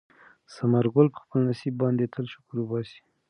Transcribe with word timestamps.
ثمر 0.55 0.85
ګل 0.93 1.07
په 1.15 1.19
خپل 1.23 1.39
نصیب 1.49 1.73
باندې 1.81 2.11
تل 2.13 2.25
شکر 2.33 2.55
وباسي. 2.59 2.99